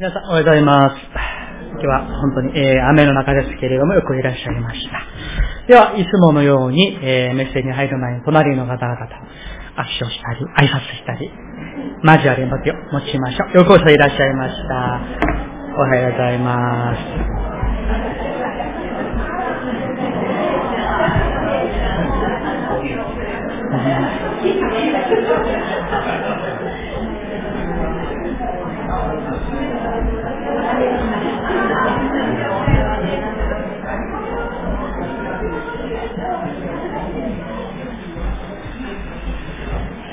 [0.00, 0.96] 皆さん、おはようございます。
[1.72, 4.96] 今日は本当に、えー、雨の中ですけれども、よくいらっしゃいました。
[5.68, 9.04] では、いつものように、えー、メッセージに入る前に、隣の方々、握
[9.98, 11.30] 手をしたり、挨拶したり、
[12.02, 13.58] 交わりの時を持ちましょう。
[13.58, 15.02] よくおいらっしゃいました。
[15.76, 16.96] おはようございま
[25.56, 25.56] す。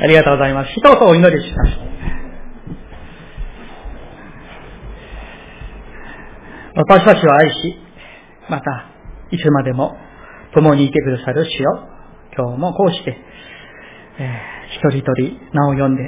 [0.07, 0.71] りがとうございます。
[0.71, 1.71] 一言お祈りします。
[6.75, 7.75] 私たちを愛し、
[8.49, 8.85] また、
[9.31, 9.97] いつまでも
[10.53, 11.89] 共にいてくださる主よ。
[12.37, 13.17] 今日もこうして、
[14.19, 16.03] えー、一人一人名を呼んで、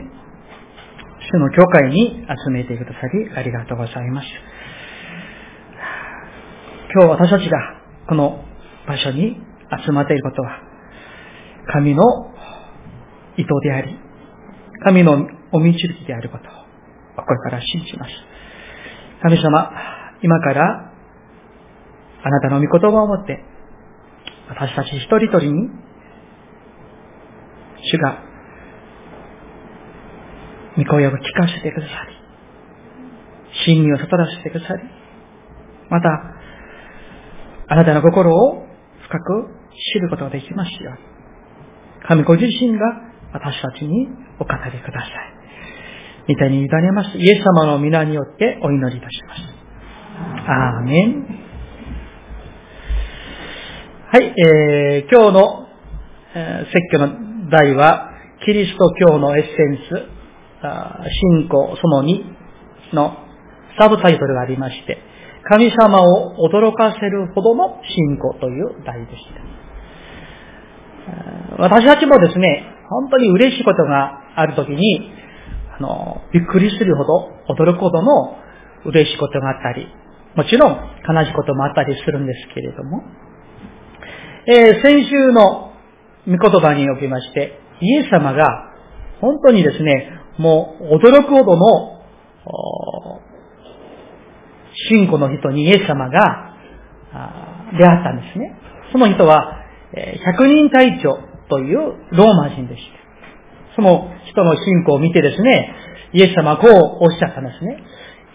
[1.31, 4.27] 主の教会に集めてくださり、ありがとうございます。
[6.93, 7.57] 今日私たちが
[8.07, 8.43] この
[8.87, 9.37] 場所に
[9.85, 10.61] 集まっていることは、
[11.73, 12.03] 神の
[13.39, 13.97] 意図であり、
[14.83, 16.47] 神のお導きであることを、
[17.15, 18.11] 心から信じます。
[19.21, 19.71] 神様、
[20.21, 20.91] 今から
[22.21, 23.43] あなたの御言葉を持って、
[24.49, 25.69] 私たち一人一人に、
[27.81, 28.23] 主が、
[30.77, 32.15] 御声を聞かせてくださり、
[33.65, 34.83] 真理を悟らせてくださり、
[35.89, 36.09] また、
[37.67, 38.65] あなたの心を
[39.03, 39.47] 深く
[39.93, 40.99] 知ることができますように。
[42.05, 44.07] 神ご自身が私たちに
[44.39, 46.33] お語りください。
[46.33, 47.17] 御手に委ねます。
[47.17, 49.59] イエス様の皆によってお祈りいたします。
[50.47, 51.25] アーメン。
[54.11, 55.67] はい、えー、今日の、
[56.35, 58.09] えー、説教の題は、
[58.45, 60.19] キリスト教のエッセンス、
[61.41, 62.23] 信仰その2
[62.93, 63.17] の
[63.77, 64.97] サブタイトルがありまして、
[65.43, 69.49] 神様を驚かせるほどの信仰という題でした。
[71.57, 75.11] 私たちもですね、本当に嬉しいことがあるときに、
[75.77, 78.37] あの、びっくりするほど、驚くほどの
[78.85, 79.87] 嬉しいことがあったり、
[80.35, 80.71] もちろん
[81.07, 83.03] 悲しいこともあったりするんですけれども、
[84.47, 85.73] えー、先週の
[86.27, 88.73] 御言葉におきまして、イエス様が
[89.21, 91.99] 本当にですね、もう驚くほどの
[94.89, 96.55] 信仰の人にイエス様が
[97.77, 98.55] 出会ったんですね。
[98.91, 99.55] その人は、
[100.25, 101.77] 百人隊長という
[102.11, 102.99] ローマ人でした。
[103.75, 105.75] その人の信仰を見てですね、
[106.13, 106.71] イエス様はこう
[107.03, 107.83] おっしゃったんですね。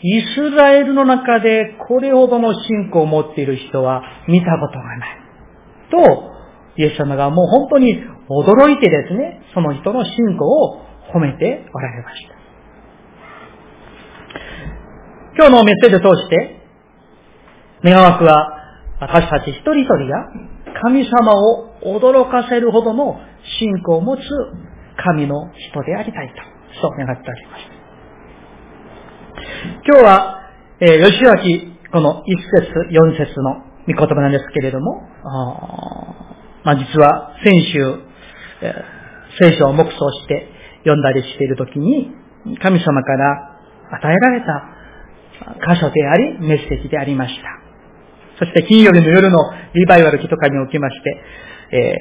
[0.02, 5.24] イスラエルの中でこれほどの信仰を持っている人は見たことがない。
[5.90, 6.30] と、
[6.76, 7.94] イエス様がもう本当に
[8.28, 10.82] 驚いてですね、その人の信仰を
[11.14, 12.34] 褒めておられました。
[15.36, 16.60] 今日のメッセージを通して、
[17.82, 18.64] 願わくは
[19.00, 23.20] 私たち一人一人が神様を驚かせるほどの
[23.60, 24.20] 信仰を持つ
[24.96, 26.34] 神の人でありたいと、
[26.80, 27.74] そう願っております。
[29.86, 30.40] 今日は、
[30.80, 33.54] えー、吉脇、この一節、四節の
[33.86, 35.02] 御言葉なんですけれども、
[36.64, 37.78] まあ、実は先週、
[38.62, 40.48] えー、聖書を黙想して
[40.78, 42.10] 読んだりしているときに、
[42.60, 43.58] 神様から
[43.92, 44.74] 与えられた
[45.74, 47.63] 箇所であり、メッセージでありました。
[48.38, 49.38] そして金曜日の夜の
[49.74, 51.22] リバイバル日とかにおきまして、
[51.72, 51.92] え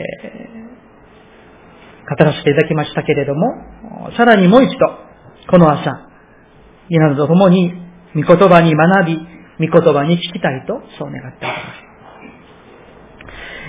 [2.05, 4.77] ー、語らせていただきましたけれども、さらにもう一度、
[5.49, 6.09] この朝、
[6.89, 7.73] 皆と共に、
[8.15, 9.17] 御言葉に学び、
[9.67, 11.57] 御言葉に聞きたいと、そう願っておりま
[11.89, 11.93] す。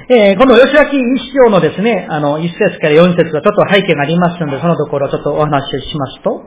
[0.06, 6.42] えー、この吉明一章のですね、あの、一節から四節はちょっと背景がありますので、そのところちょっとお話ししますと、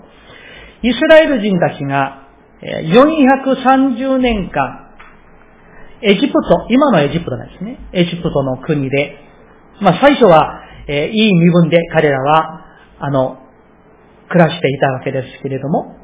[0.84, 2.28] イスラエル人たちが、
[2.61, 4.87] 430年間、
[6.02, 7.80] エジプト、今のエジプトですね。
[7.91, 9.16] エジプトの国で、
[9.81, 12.66] まあ最初は、えー、いい身分で彼らは、
[13.00, 13.40] あの、
[14.30, 15.96] 暮らしていたわけですけれども、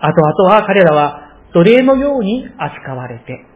[0.00, 3.46] 後々は彼らは奴隷のように扱われて、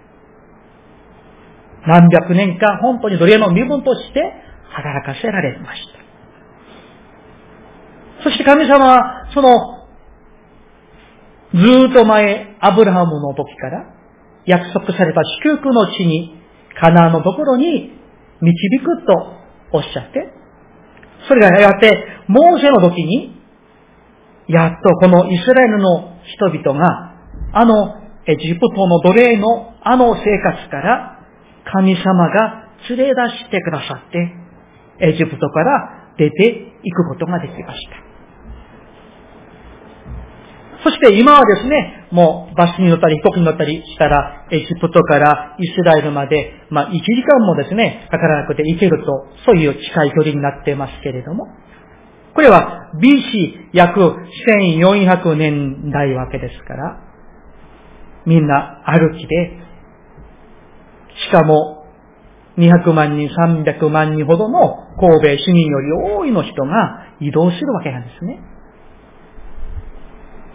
[1.86, 4.22] 何百年間本当に奴隷の身分として
[4.70, 5.82] 働かせられまし
[8.18, 8.24] た。
[8.24, 9.84] そして神様は、その、
[11.52, 13.93] ずっと前、アブラハムの時から、
[14.46, 16.40] 約束された祝福の地に、
[16.78, 17.92] カナーのところに
[18.40, 19.12] 導くと
[19.72, 20.32] おっしゃって、
[21.28, 23.40] それがやがて、モーセの時に、
[24.48, 27.14] やっとこのイスラエルの人々が、
[27.52, 31.18] あのエジプトの奴隷のあの生活から
[31.72, 33.14] 神様が連れ出
[33.44, 34.32] してくださって、
[35.00, 38.13] エジプトから出ていくことができました。
[40.84, 51.46] そして今はですね、もうバスに乗ったり飛行機に乗ったりしたら、エジプトからイスラエルまで、まあ1時間もですね、かからなくて行けると、そういう近い距離になってますけれども、
[52.34, 57.00] これは BC 約1400年代わけですから、
[58.26, 59.58] みんな歩きで、
[61.28, 61.86] しかも
[62.58, 68.38] 200万人、300万人ほどの神戸市民より多いの人が移動するわけなんですね。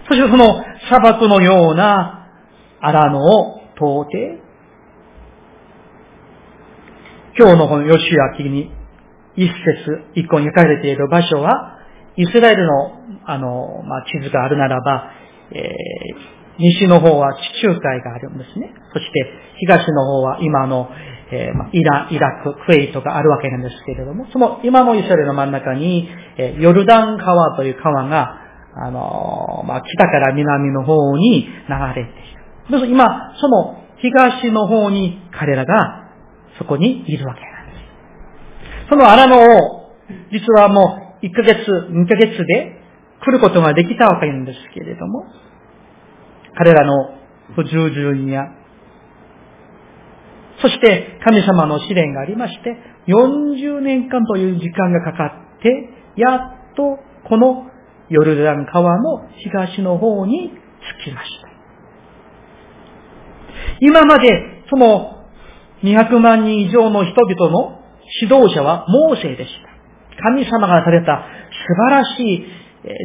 [0.10, 2.28] そしてその砂漠のような
[2.82, 4.42] 荒野を通って、
[7.38, 8.12] 今日のこの吉
[8.42, 8.72] 明に
[9.36, 11.78] 一節、一個に書かれている場所は、
[12.18, 12.72] イスラエルの、
[13.26, 15.12] あの、まあ、地図があるならば、
[15.52, 18.74] えー、西の方は地中海があるんですね。
[18.94, 20.90] そして東の方は今の、
[21.32, 31.50] えー、まあ、イラ、イラク、クエイトがあるわけなんですけれども、その今のイスラエルの真ん中に、えー、ヨルダン川という川があの、まあ、北から南の方に流
[31.96, 32.12] れて
[32.72, 32.88] いる。
[32.88, 36.12] 今、その東の方に彼らが
[36.58, 37.74] そこにいるわけなんで
[38.86, 38.90] す。
[38.90, 39.96] その荒野を、
[40.32, 42.80] 実はもう1ヶ月、2ヶ月で
[43.22, 45.26] 来ることができたわけなんですけれども、
[46.56, 47.16] 彼らの
[47.56, 48.44] 不従順や、
[50.62, 52.78] そして神様の試練がありまして、
[53.08, 55.26] 40年間という時間がかか
[55.58, 57.66] って、やっとこの
[58.10, 60.52] ヨルダン川の東の方に
[61.02, 61.50] 着きました。
[63.82, 65.26] 今までその
[65.84, 67.80] 200万人以上の人々の
[68.22, 69.70] 指導者はモーセでした。
[70.22, 71.24] 神様がされた
[71.68, 72.46] 素晴らしい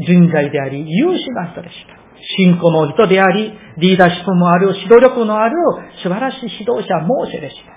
[0.06, 2.04] 人材であり、優秀な人でした。
[2.38, 5.54] 信仰の人であり、リーダーシップもある、指導力のある
[6.02, 7.74] 素晴らしい指導者、モーセでした。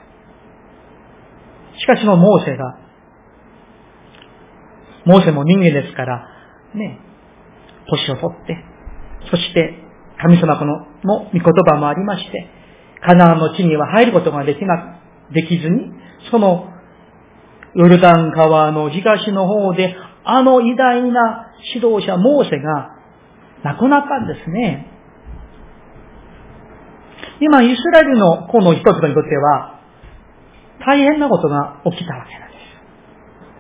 [1.80, 2.78] しかしのモーセが、
[5.06, 6.28] モーセも人間ですから、
[6.74, 7.00] ね、
[7.90, 8.58] 年を取って、
[9.32, 9.76] そして
[10.22, 12.48] 神様のの御言葉もありまして、
[13.02, 15.00] カナンの地には入ることができな、
[15.34, 15.92] できずに、
[16.32, 16.68] その
[17.76, 22.98] ヨルダン川の東の方で、あの偉大な指導者モーセが
[23.64, 24.88] 亡くなったんですね。
[27.40, 29.80] 今、イスラエルのこの人々にとっては、
[30.86, 32.47] 大変なことが起きたわけです。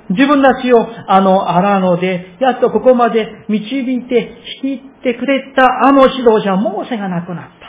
[0.09, 7.68] 自分たちをあの荒野で、やっとここまで導いて引きってくれたあの指導者、モーセが亡くなった。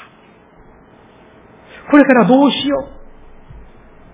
[1.91, 2.99] これからどうしよう。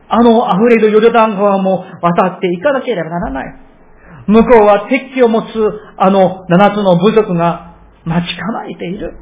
[0.09, 3.61] あの溢れるヨルダン川も渡っていかなければならない。
[4.27, 5.47] 向こうは敵を持つ
[5.99, 9.19] あの七つの部族が待ち構えている。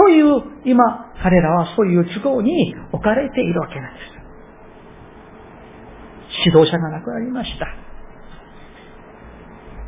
[0.00, 4.04] そういう、今、彼らはそういう都合に置かれているわけなんです。
[6.46, 7.66] 指導者が亡くなりました。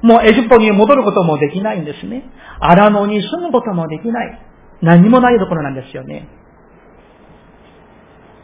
[0.03, 2.25] もうエジプトに戻ることもできないんですね。
[2.61, 4.39] 荒野に住むこともできない。
[4.83, 6.29] 何もないところなんですよね。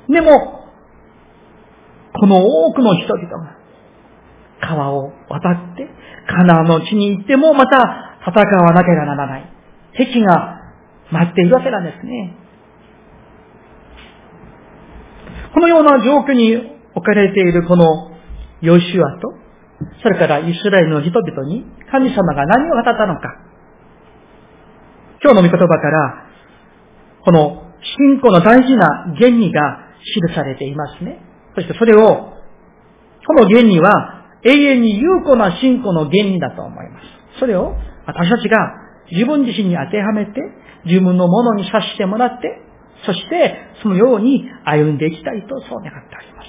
[0.08, 0.64] でも、
[2.14, 3.58] この多くの人々が
[4.60, 5.86] 川を渡って、
[6.28, 9.52] カナの地に行ってもまた戦わなければならない。
[9.96, 10.57] 敵が
[11.10, 12.36] 待っているわけなんですね。
[15.54, 16.56] このような状況に
[16.94, 18.12] 置かれているこの
[18.60, 19.34] ヨシュアと、
[20.02, 23.48] それからイスラエルの人々に神様が何を語ったのか。
[25.22, 26.26] 今日の御言葉から、
[27.24, 31.20] この信仰の大事な原理が記されていますね。
[31.54, 32.32] そしてそれを、
[33.26, 37.40] この原理は永遠に有効な信仰の原理だと思います。
[37.40, 37.74] それを
[38.06, 38.56] 私たちが
[39.10, 40.32] 自分自身に当てはめて、
[40.84, 42.60] 自分のものにさせてもらって、
[43.06, 46.48] そしてそのように歩んでいきたいとそう願っております。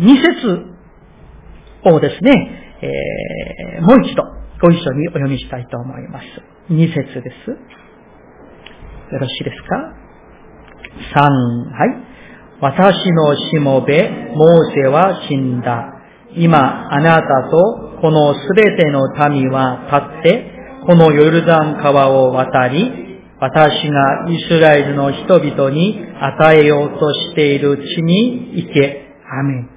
[0.00, 0.66] 二節
[1.84, 2.32] をですね、
[2.82, 4.22] えー、もう一度
[4.60, 6.26] ご一緒にお読みしたいと思います。
[6.68, 7.50] 二節です。
[7.52, 7.58] よ
[9.18, 9.94] ろしいですか？
[11.14, 11.30] 三、
[11.70, 12.04] はい。
[12.60, 15.94] 私のしもべ、モーセは死んだ。
[16.34, 20.57] 今、あなたとこのすべての民は立って、
[20.88, 22.90] このヨルダン川を渡り、
[23.38, 29.04] 私がイスラエルの人々に与えようとしている地に行け。
[29.30, 29.70] アメン。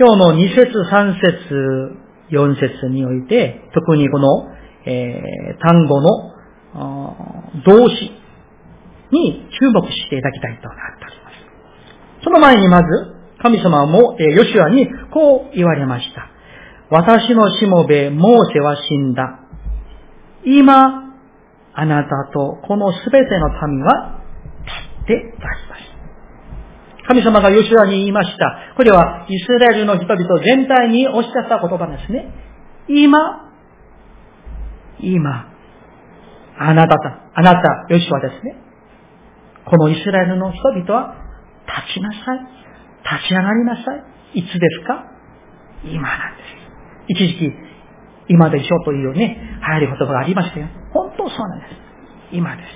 [0.00, 1.96] 今日の2節3節
[2.32, 4.48] 4節において、特にこの、
[4.84, 6.34] えー、単語の
[7.64, 8.10] 動詞
[9.12, 11.30] に注目していただきたいと思っておりま
[12.18, 12.24] す。
[12.24, 16.26] その前にまず、神様も、えー、ヨシュアにこう言われました。
[16.90, 19.39] 私のしもべ、モーセは死んだ。
[20.44, 21.14] 今、
[21.72, 24.20] あなたとこのすべての民は
[24.64, 25.90] 立っていたします。
[27.06, 28.74] 神様がヨシュアに言いました。
[28.76, 32.32] これはイスラエルの人々全体におっしゃった言葉ですね。
[32.88, 33.52] 今、
[35.00, 35.46] 今、
[36.58, 38.54] あなたと、あなた、ヨシュアですね。
[39.64, 41.14] このイスラエルの人々は
[41.66, 42.38] 立ちなさい。
[43.16, 43.82] 立ち上がりなさ
[44.34, 44.40] い。
[44.40, 45.04] いつですか？
[45.84, 46.46] 今なんです。
[47.08, 47.52] 一時期、
[48.30, 50.68] 今でしょというね、流行り言葉がありましたよ。
[50.94, 51.72] 本当そうなんです。
[52.30, 52.68] 今です。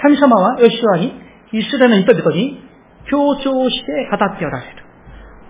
[0.00, 1.12] 神様はヨシュアに、
[1.52, 2.62] イスラエルの人々に
[3.10, 4.84] 強調して語っておられる。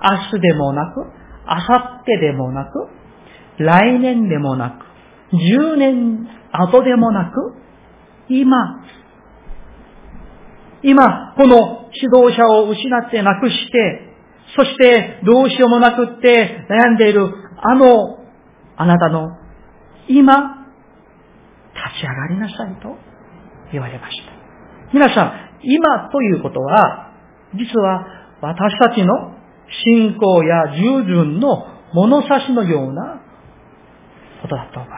[0.03, 1.00] 明日でもなく、
[1.47, 2.71] 明後日でもなく、
[3.59, 7.57] 来年でもなく、10年後でもなく、
[8.31, 8.57] 今、
[10.83, 14.06] 今、この指導者を失ってなくして、
[14.57, 17.33] そしてどうしようもなくって悩んでいる
[17.63, 18.19] あの、
[18.77, 19.37] あなたの
[20.09, 20.67] 今、
[21.75, 22.97] 立ち上がりなさいと
[23.73, 24.33] 言われました。
[24.93, 27.13] 皆さん、今ということは、
[27.55, 28.07] 実は
[28.41, 29.35] 私たちの
[29.85, 33.21] 信仰や従順の物差しのような
[34.43, 34.97] ことだと思いま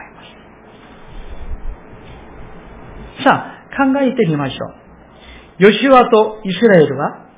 [3.17, 3.23] す。
[3.23, 5.63] さあ、考えてみましょう。
[5.63, 7.28] ヨシュアとイスラエルは、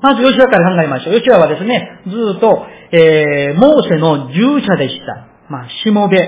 [0.00, 1.14] まずヨシュアから考えましょう。
[1.14, 5.26] ヨシュアはですね、ずっと、えー、モーセの従者でした。
[5.48, 6.18] まあ、しもべ。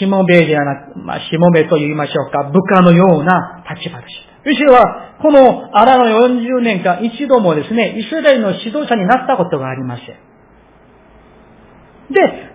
[0.00, 4.50] しもべではなく、まあ、しもべと言いましょうか、部下のような立場でした。
[4.50, 10.06] ヨシュアは、このアラの40年間、一度もですね、イスラエルの指導者になったことがありません。
[10.06, 10.14] で、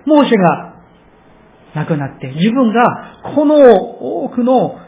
[0.06, 0.76] モーセが
[1.76, 3.56] 亡くなって、自分がこの
[4.26, 4.80] 多くの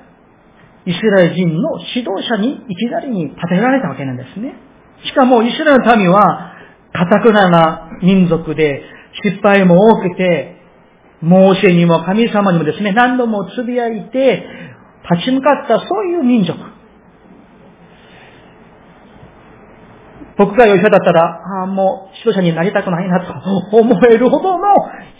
[0.86, 4.64] イスラエル人の指導者にいきなりに立てられたわけなんですね。
[5.04, 6.54] しかもイスラエルの民は、
[6.94, 8.82] 堅くなな民族で、
[9.24, 10.56] 失敗も多くて、
[11.22, 14.46] モーセにも神様にもですね、何度もつぶやいて、
[15.12, 16.58] 立ち向かったそういう民族。
[20.38, 24.66] 僕がヨシだったら、ああ、もう指導者になりたくないなと思えるほどの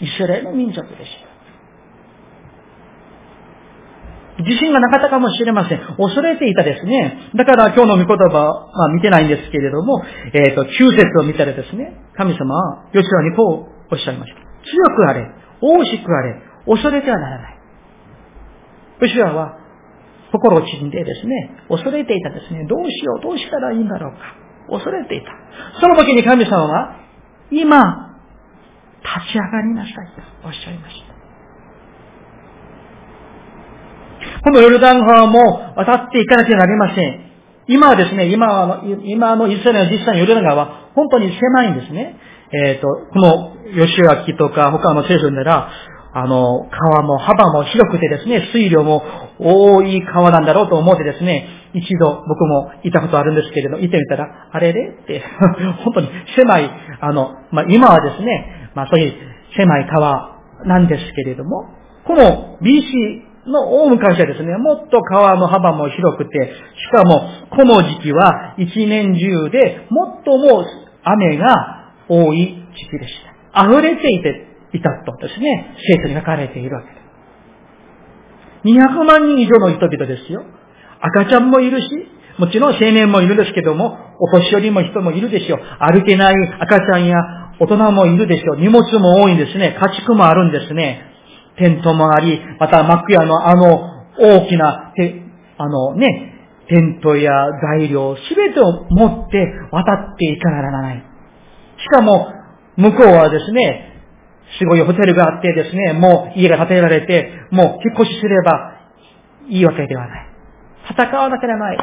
[0.00, 1.36] イスラエルの民族でした。
[4.38, 5.80] 自信がなかったかもしれません。
[5.96, 7.30] 恐れていたですね。
[7.34, 10.02] だから今日の御言葉、まあ見てないんですけれども、
[10.34, 14.38] えっ、ー、と、9節を見たらですね、神様は、ヨシュアにこうおっしゃいました。
[14.38, 15.30] 強くあれ、
[15.62, 17.58] 大しくあれ、恐れてはならない。
[19.00, 19.58] ヨシュアは、
[20.32, 24.18] 心を縮んでですね、恐れていたですね、どうしよう、どうしたらいいんだろうか。
[24.68, 25.30] 恐れていた。
[25.80, 26.96] その時に神様は、
[27.50, 28.18] 今、
[29.02, 29.94] 立ち上がりなさい
[30.42, 31.05] とおっしゃいました。
[34.44, 37.26] このヨルダン川も渡っていかなきゃなりません。
[37.68, 42.16] 今はですね、今は、今のイスラエルの実際のヨルダン川は本当に狭いんですね。
[42.52, 45.70] えっ、ー、と、この吉脇とか他の聖書なら、
[46.14, 49.02] あの、川も幅も広くてですね、水量も
[49.38, 54.88] 多い川なんだろうと思ってですね、一度僕もいたことあるんですけれど、行ってみたら、あれれ？
[55.02, 55.22] って、
[55.84, 59.12] 本当に狭い、あの、まあ、今はですね、まあ、そういう
[59.56, 61.66] 狭い川なんですけれども、
[62.06, 69.86] この BC の大昔はですね、もっと川の幅も広くて、しかもこの時期は一年中で
[70.24, 70.64] 最も
[71.02, 73.14] 雨が多い時期でし
[73.52, 73.64] た。
[73.64, 77.06] 溢れていていたとですね、聖書に書かれているわけです。
[78.64, 80.42] 200万人以上の人々ですよ。
[81.00, 81.88] 赤ちゃんもいるし、
[82.38, 85.60] もちろん青年もいるんですけども、お年寄りも人もいるでしょう。
[85.80, 87.16] 歩けない赤ちゃんや
[87.60, 88.60] 大人もいるでしょう。
[88.60, 89.76] 荷物も多いんですね。
[89.80, 91.15] 家畜もあるんですね。
[91.58, 94.92] テントもあり、また幕屋のあの大きな、
[95.58, 96.34] あのね、
[96.68, 97.32] テントや
[97.78, 101.04] 材料すべてを持って渡っていかならない。
[101.78, 102.32] しかも、
[102.76, 103.92] 向こうはですね、
[104.58, 108.74] すごいホテルがあってですね、もう家が建てられて、もう引っ越しすれば
[109.48, 110.26] いいわけではない。
[110.90, 111.78] 戦わなければない。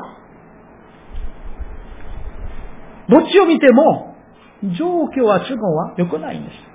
[3.10, 4.16] どっちを見ても、
[4.78, 6.73] 状況は都合は良くないんです。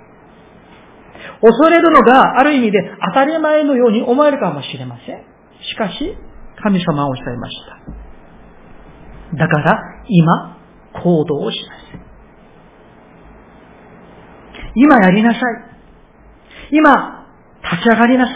[1.41, 5.23] 恐れるのがある意味で当たり前のように思えるかもしれません。
[5.61, 6.17] しかし、
[6.61, 7.55] 神様はおっしゃいまし
[9.31, 9.37] た。
[9.37, 10.57] だから、今、
[11.01, 12.09] 行動をします。
[14.75, 15.41] 今やりなさい。
[16.71, 17.25] 今、
[17.63, 18.35] 立ち上がりなさい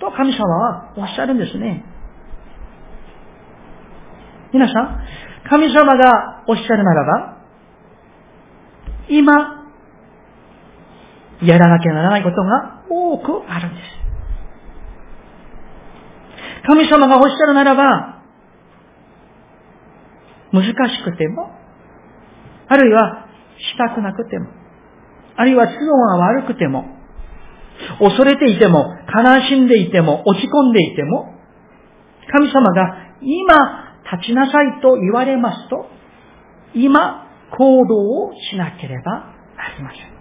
[0.00, 1.84] と神様はおっしゃるんですね。
[4.52, 5.00] 皆さん、
[5.48, 7.36] 神様がおっしゃるならば、
[9.08, 9.59] 今、
[11.42, 14.00] やらなきゃならないことが多くあるんです。
[16.66, 18.22] 神様がおっしゃるならば、
[20.52, 21.50] 難しくても、
[22.68, 23.26] あるいは
[23.58, 24.48] したくなくても、
[25.36, 26.84] あるいは都合が悪くても、
[27.98, 31.34] 恐れていても、悲しんでいても、落ち込んでいても、
[32.30, 35.86] 神様が今立ちなさいと言われますと、
[36.74, 37.96] 今、行動
[38.28, 39.12] をしなければ
[39.56, 40.19] なりません。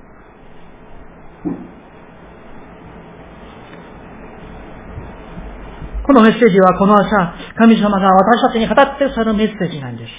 [6.10, 10.12] このメッセージはこの朝、神様が私たちに語ってくださるメッセージなんです。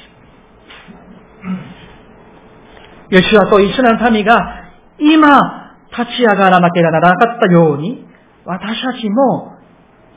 [3.10, 4.70] ヨシュアとイスラの民が
[5.00, 8.06] 今立ち上がらなければならなかったように、
[8.44, 9.56] 私たちも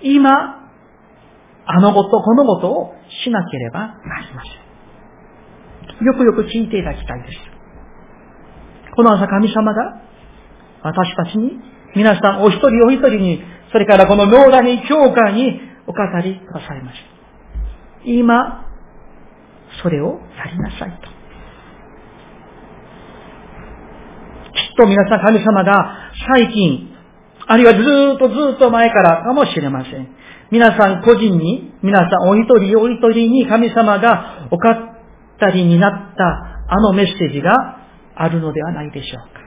[0.04, 0.70] 今、
[1.66, 4.50] あのことこのことをしなければなりませ
[6.04, 6.06] ん。
[6.06, 7.38] よくよく聞いていただきたいです。
[8.96, 10.04] この朝神様が
[10.84, 11.60] 私たちに、
[11.96, 18.10] 皆さんお一人お一人に、それからこの農田に、教会にお語りくださいました。
[18.10, 18.68] 今、
[19.82, 21.08] それをやりなさいと。
[24.54, 26.96] きっと皆さん神様が最近、
[27.48, 27.80] あるいはず
[28.16, 30.08] っとずっと前からかもしれません。
[30.52, 34.70] 皆さん個人に、皆さんお一人お一人に神様がお語
[35.52, 36.24] りになった
[36.70, 37.56] あのメッセージが
[38.16, 39.42] あるのではないでしょうか。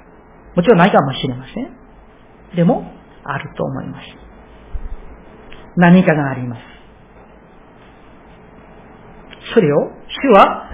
[0.56, 2.56] もちろんないかもしれません。
[2.56, 2.95] でも、
[3.32, 4.06] あると思います。
[5.76, 6.60] 何かがあります。
[9.54, 9.76] それを
[10.08, 10.70] 主は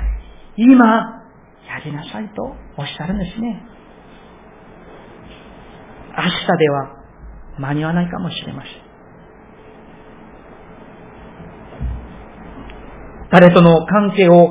[0.56, 0.86] 今
[1.68, 2.42] やりなさいと
[2.76, 3.62] おっしゃるんですね。
[6.16, 6.96] 明日では
[7.58, 8.72] 間に合わないかもしれません。
[13.30, 14.50] 誰との関係を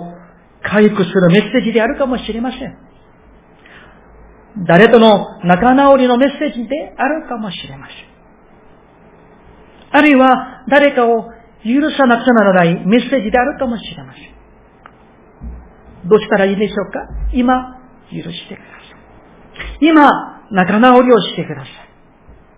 [0.63, 2.90] 回復するメッセージであるかもしれません。
[4.59, 7.97] 誰との仲直りのメッセージであるかもしれません。
[9.91, 11.31] あるいは誰かを
[11.63, 14.23] 許さなくちゃならないメッセージであるかもしれません。
[16.09, 17.07] どうしたらいいでしょうか？
[17.33, 17.77] 今、
[18.09, 18.71] 許してくださ
[19.79, 19.87] い。
[19.87, 20.09] 今、
[20.51, 21.71] 仲直りをしてください。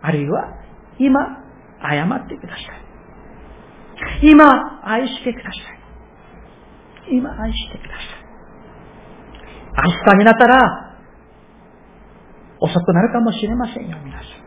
[0.02, 0.54] あるいは、
[1.00, 1.20] 今、
[1.82, 2.60] 謝ってくださ
[4.22, 4.30] い。
[4.30, 5.58] 今、愛してくださ
[7.10, 7.16] い。
[7.16, 8.06] 今、愛してください。
[9.76, 10.83] 明日になったら、
[12.64, 14.44] 遅くなるかもしれませんよ、皆さん。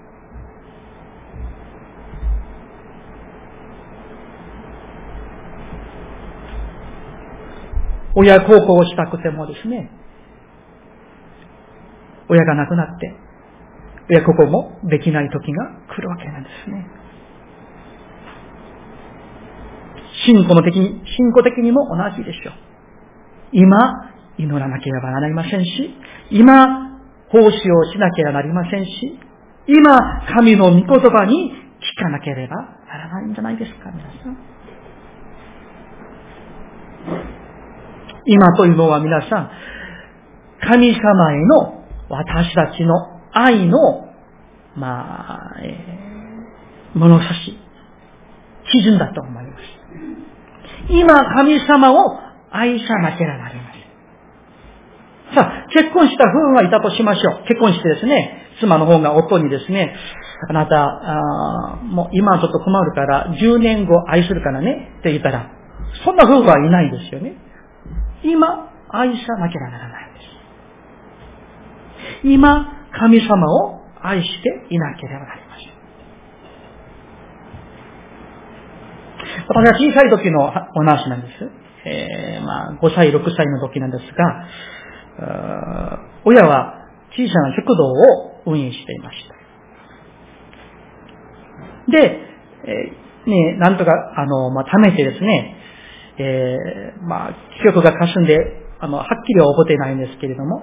[8.15, 9.91] 親孝行をしたくてもですね、
[12.31, 13.15] 親が亡くなって、
[14.09, 16.87] 親孝行もできない時が来るわけなんですね。
[20.25, 22.55] 信仰の的に、信仰的にも同じでしょう。
[23.53, 25.95] 今、祈らなければなりませんし、
[26.31, 26.86] 今、
[27.31, 29.19] 奉仕をしなければなりませんし、
[29.67, 34.37] 今、神の御言葉に聞かなければならないんじゃないですか、皆さん。
[38.27, 39.51] 今というのは皆さん、
[40.61, 42.95] 神様への私たちの
[43.33, 43.79] 愛の、
[44.77, 47.59] まあ、えー、物差し、
[48.73, 49.63] 基準だと思います。
[50.89, 52.19] 今、神様を
[52.51, 53.66] 愛さなければなりません。
[55.35, 57.49] さあ、結婚した夫婦がいたとしましょう。
[57.49, 59.95] 結婚してですね、妻の方が夫にですね、
[60.49, 65.51] あなた、あもう今ちょっと困るから、10年後愛するからね、って言ったら、
[66.05, 67.37] そんな夫婦はいないですよね。
[68.23, 70.27] 今、愛さなければならないんです。
[72.25, 75.77] 今、神様を愛していなければなりません。
[79.49, 81.51] 私は小さい時のお話なんです。
[81.85, 84.47] えー、まあ、5歳、6歳の時なんですが、
[86.25, 86.75] 親は
[87.13, 89.37] 小さな食堂を運営していました。
[91.93, 92.21] で、
[92.65, 95.57] え、ね、なんとか、あの、まあ、貯めてですね、
[96.19, 98.39] えー、まあ、記憶が霞んで、
[98.81, 100.63] あの、はっきりは覚えてないんですけれども、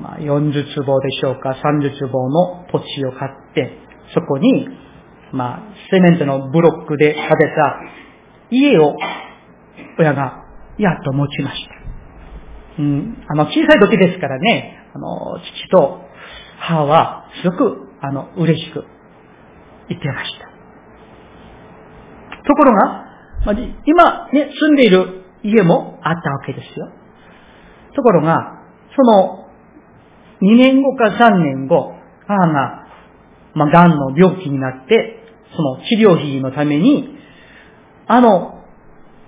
[0.00, 3.78] まあ、40坪でしょうか、30坪の土地を買って、
[4.14, 4.68] そこに、
[5.32, 7.80] まあ、セメントのブロックで建てた
[8.50, 8.96] 家を
[9.98, 10.44] 親が
[10.78, 11.75] やっと持ちました。
[12.78, 16.00] うん、あの、小さい時ですからね、あの、父と
[16.58, 18.84] 母はすごく、あの、嬉しく
[19.88, 20.46] 言ってました。
[22.46, 22.86] ところが、
[23.46, 23.54] まあ、
[23.86, 26.90] 今ね、住んでいる家もあったわけですよ。
[27.94, 28.62] ところが、
[28.94, 29.48] その
[30.42, 31.94] 2年後か3年後、
[32.26, 32.86] 母が、
[33.54, 35.22] まあ、癌の病気になって、
[35.56, 37.16] その治療費のために、
[38.06, 38.62] あの、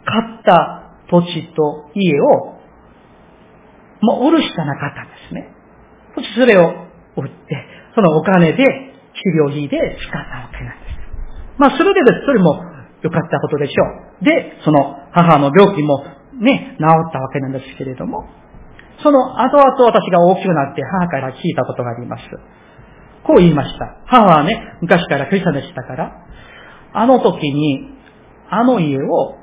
[0.04, 2.57] 買った土地と家を
[4.00, 5.48] もう売るしかなかったんですね。
[6.14, 6.70] そしてそれを
[7.16, 8.64] 売って、そのお金で治
[9.42, 10.98] 療費で使ったわけなんです。
[11.58, 12.26] まあ、それでです。
[12.26, 12.62] それも
[13.02, 13.84] 良かったことでしょ
[14.22, 14.24] う。
[14.24, 16.04] で、その母の病気も
[16.40, 18.28] ね、治ったわけなんですけれども、
[19.02, 22.22] その後々私が大きくなって母から聞いたことがあります。
[23.24, 23.96] こう言いました。
[24.06, 26.12] 母はね、昔からクリスチャンでしたから、
[26.94, 27.90] あの時に、
[28.50, 29.34] あの家を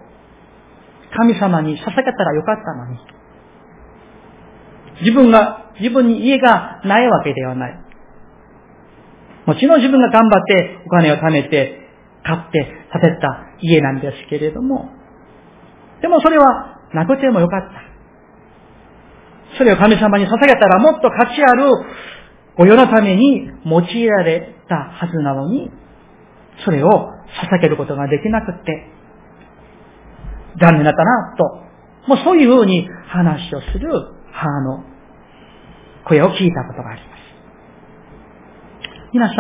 [1.16, 3.15] 神様に捧げたらよかったのに。
[5.02, 7.86] 自分が、自分に家がないわけではない。
[9.46, 11.82] もちろん自分が頑張ってお金を貯めて、
[12.24, 14.90] 買って建てた家なんですけれども、
[16.02, 19.58] でもそれはなくてもよかった。
[19.58, 21.70] それを神様に捧げたらもっと価値ある
[22.58, 25.70] 御用のために用いられたはずなのに、
[26.64, 28.88] それを捧げることができなくて、
[30.60, 31.44] 残念だったな、と、
[32.08, 33.90] もうそういうふうに話をする
[34.36, 34.84] 母の
[36.08, 37.20] 声を聞いたことがあります。
[39.14, 39.38] 皆さん、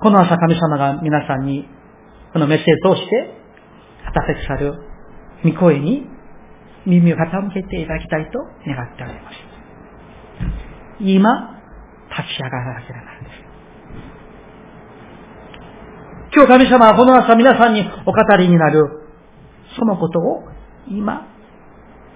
[0.00, 1.66] この朝神様が皆さんに
[2.32, 3.34] このメッセージを通して
[4.04, 4.74] 果たせくさる
[5.44, 6.06] 御声に
[6.86, 9.36] 耳を傾けていただきたいと願っております。
[11.00, 11.56] 今、
[12.10, 13.50] 立ち上がらなければならないです。
[16.32, 18.84] 今日神様はこの朝皆さんにお語りになる
[19.76, 20.44] そのことを
[20.88, 21.26] 今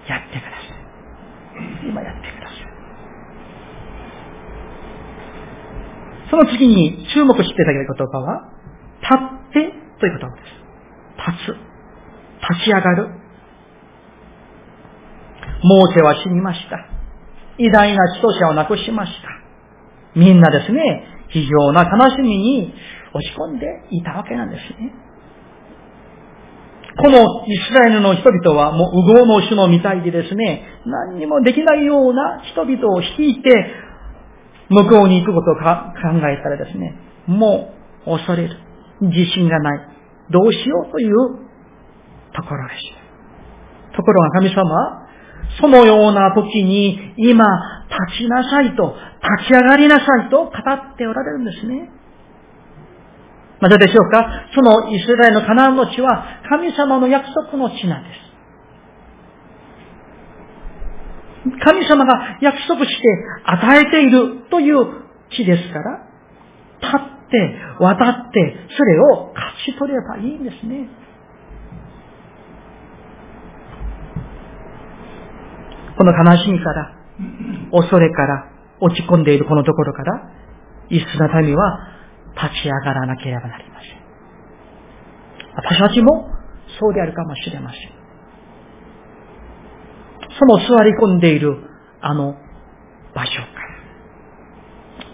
[0.07, 0.54] やってください。
[1.87, 2.65] 今やってください。
[6.29, 8.49] その次に注目していただける言葉は、
[9.01, 10.65] 立ってという言葉です。
[11.31, 11.75] 立つ。
[12.53, 13.09] 立ち上がる。
[15.63, 16.77] モーセは死にました。
[17.57, 20.19] 偉大な指導者を亡くしました。
[20.19, 22.73] みんなですね、非常な悲しみに
[23.13, 24.93] 押し込んでいたわけなんですね。
[26.97, 33.49] このイスラエルの人々はもう、うごうの主の見たいでですね、何にもできないような人々を率いて、
[34.69, 35.61] 向こうに行くことを考
[36.27, 36.95] えたらですね、
[37.27, 37.73] も
[38.07, 38.57] う恐れる。
[39.01, 39.79] 自信がない。
[40.31, 41.15] どうしようという
[42.33, 42.89] ところでし
[43.91, 43.97] た。
[43.97, 45.05] ところが神様、
[45.59, 47.45] そのような時に今
[48.09, 48.95] 立ちなさいと、
[49.37, 51.91] 立ち上がりなさいと語っておられるんですね。
[53.61, 54.47] なぜでしょうか？
[54.53, 58.25] そのイスラエルのカナンの地は神様の約束の地なんです。
[61.63, 63.03] 神様が約束して
[63.45, 64.75] 与えているという
[65.29, 66.09] 地ですから、
[66.81, 70.89] 立って、渡って、それを勝ち取ればいいんですね。
[75.97, 76.95] この悲しみから、
[77.71, 80.31] 恐れから、落ち込んでいるこのところから、
[80.89, 81.94] イスラ民は
[82.35, 84.05] 立ち上がらなければなりません。
[85.55, 86.29] 私たちも
[86.79, 87.95] そうであるかもしれません。
[90.37, 91.57] その座り込んでいる
[92.01, 92.35] あの
[93.13, 93.45] 場所から、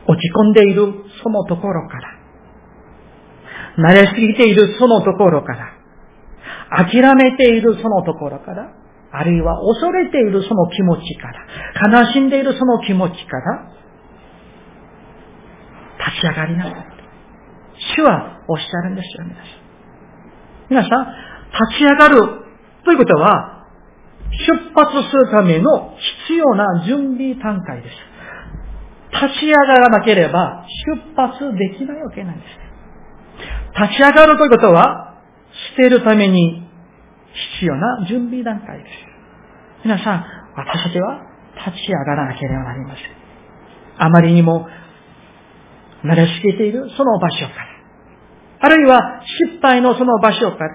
[0.07, 2.17] 落ち込んでいるそのところから、
[3.77, 5.73] 慣れすぎているそのところから、
[6.85, 8.73] 諦めているそのところから、
[9.13, 13.71] あるいは恐れているその気持ちから、悲しんでいるその気持ちから、
[15.99, 17.00] 立ち上がりなさい。
[17.95, 19.61] 主はおっしゃるんですよ、皆さん。
[20.69, 21.05] 皆さん、
[21.69, 22.15] 立ち上がる
[22.85, 23.65] ということは、
[24.31, 25.95] 出発するための
[26.27, 27.95] 必要な準備段階です。
[29.27, 33.81] 立ち上がらなければ出発できないわけなんです。
[33.81, 35.17] 立ち上がるということは、
[35.75, 36.65] 捨てるために
[37.59, 38.89] 必要な準備段階です。
[39.83, 40.25] 皆さん、
[40.55, 41.21] 私たちは
[41.65, 43.05] 立ち上がらなければなりません。
[43.97, 44.67] あまりにも
[46.03, 47.70] 慣れすぎているその場所から、
[48.61, 50.69] あるいは失敗のその場所から、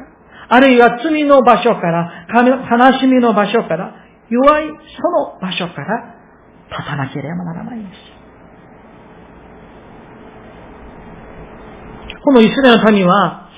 [0.49, 3.94] あるいは罪の場所から、悲しみの場所から、
[4.29, 4.72] 弱いそ
[5.11, 6.16] の場所から
[6.70, 8.16] 立たなければならないんです。
[12.25, 13.49] このイスラエルの民は、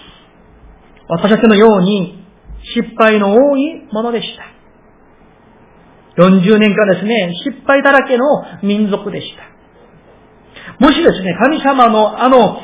[1.08, 2.22] 私たちのように
[2.74, 6.22] 失敗の多いものでした。
[6.22, 8.24] 40年間ですね、失敗だらけの
[8.62, 10.84] 民族でした。
[10.84, 12.60] もしですね、神様のあの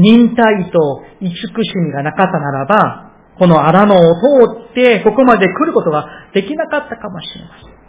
[0.00, 1.44] 忍耐と慈し
[1.76, 7.80] みがなかったならば、この荒野を通ってここまで来ることができなかったかもしれません。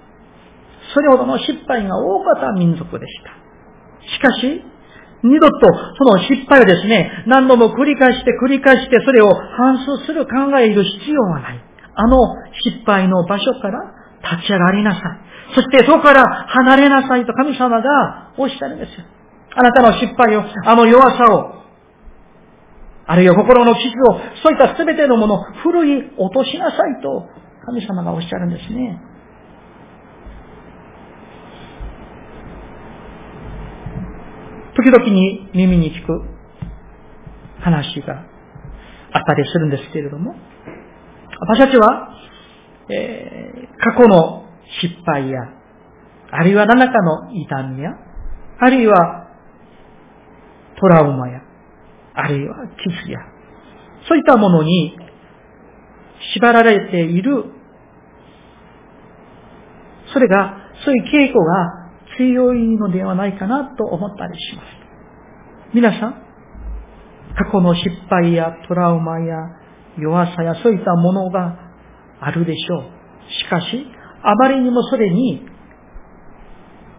[0.94, 3.32] それほどの失敗が多かった民族でした。
[4.16, 4.64] しかし、
[5.24, 11.64] 二度とその失敗をですね、何度も繰り返して繰り返してそれを反芻する考える必要はない。
[11.94, 12.18] あの
[12.66, 13.80] 失敗の場所から
[14.38, 15.02] 立ち上がりなさい。
[15.56, 19.06] そしてそこから離れなさいと神様がおっしゃるんですよ。
[19.54, 21.61] あなたの失敗を、あの弱さを、
[23.12, 27.28] あるいは心の傷を、そういった全てのものを古い落としなさいと
[27.66, 29.02] 神様がおっしゃるんですね。
[34.78, 36.24] 時々に耳に聞く
[37.60, 38.14] 話が
[39.12, 40.34] あったりするんですけれども、
[41.42, 42.16] 私たちは、
[42.90, 44.46] えー、過去の
[44.82, 45.42] 失敗や、
[46.32, 47.90] あるいは何らかの痛みや、
[48.58, 49.28] あるいは
[50.80, 51.51] トラウマや、
[52.14, 53.20] あるいは傷や、
[54.08, 54.98] そういったものに
[56.34, 57.46] 縛られている、
[60.14, 61.82] それが、そういう傾向が
[62.18, 64.66] 強いのではないかなと思ったりします。
[65.74, 66.14] 皆さん、
[67.36, 69.36] 過去の失敗やトラウマや
[69.98, 71.58] 弱さやそういったものが
[72.20, 72.84] あるでしょう。
[73.32, 73.88] しかし、
[74.24, 75.46] あまりにもそれに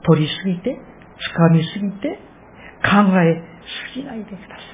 [0.04, 0.80] 取りすぎて、
[1.36, 2.18] 掴みすぎて、
[2.82, 2.88] 考
[3.20, 3.42] え
[3.92, 4.71] すぎないでください。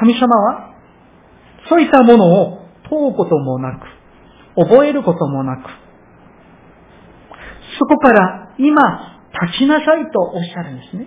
[0.00, 0.74] 神様は、
[1.68, 3.86] そういったものを問うこともなく、
[4.56, 5.68] 覚えることもなく、
[7.78, 11.06] そこから今、立ちなさいとおっしゃるんですね。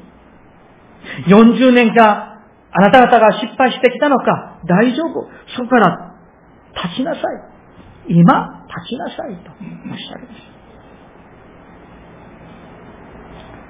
[1.27, 2.31] 40年間、
[2.73, 5.27] あなた方が失敗してきたのか、大丈夫。
[5.55, 6.15] そこから
[6.83, 7.23] 立ちなさい。
[8.07, 10.51] 今、立ちなさいとおっしゃるんです。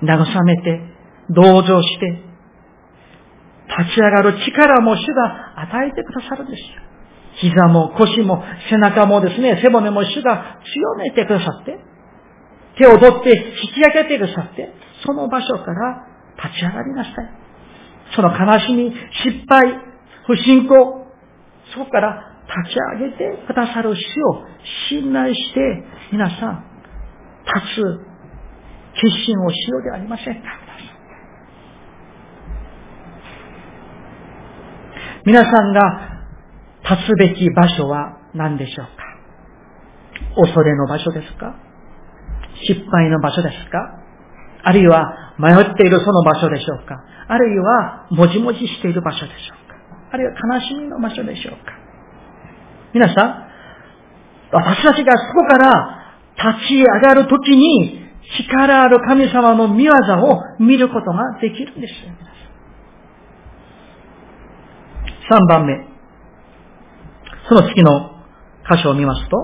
[0.03, 0.81] 慰めて、
[1.29, 2.30] 同情して、
[3.83, 6.67] 立ち上がる力も主が与えてくださるんですよ。
[7.35, 11.79] 膝も腰も背中もですね、背骨も主が強めてくださって、
[12.77, 14.73] 手を取って引き上げてくださって、
[15.05, 16.07] その場所から
[16.43, 17.13] 立ち上がりなさい。
[18.15, 19.79] その悲しみ、失敗、
[20.27, 21.07] 不信仰、
[21.73, 22.31] そこから
[22.65, 24.45] 立ち上げてくださる主を
[24.89, 25.59] 信頼して、
[26.11, 26.65] 皆さん、
[27.45, 28.11] 立つ
[29.01, 30.60] 決心をしようではありませんか。
[35.25, 35.81] 皆さんが
[36.83, 38.91] 立つべき場所は何でしょうか？
[40.35, 41.55] 恐れの場所ですか？
[42.67, 43.99] 失敗の場所ですか？
[44.63, 47.03] あるいは迷っているその場所でしょうか？
[47.27, 49.75] あるいはもじもじしている場所でしょうか？
[50.11, 51.71] あるいは悲しみの場所でしょうか？
[52.93, 53.47] 皆さん、
[54.51, 55.97] 私たちがそこから
[56.35, 58.01] 立ち上がるときに
[58.47, 62.13] 力ある神様の見業を見ることができるんですよ。
[65.31, 65.87] 3番目。
[67.47, 68.11] その次の
[68.69, 69.37] 箇所を見ますと、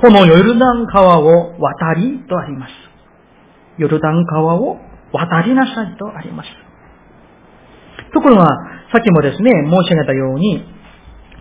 [0.00, 2.72] このヨルダン川を渡りとあります。
[3.76, 4.78] ヨルダン川を
[5.12, 6.48] 渡りなさいとあります。
[8.12, 8.46] ところが、
[8.92, 10.64] さっきもですね、申し上げたように、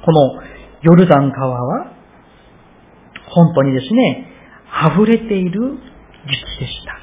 [0.03, 0.41] この
[0.81, 1.91] ヨルダン川は、
[3.29, 4.27] 本当にですね、
[4.95, 5.77] 溢れている
[6.25, 6.99] 時期でした。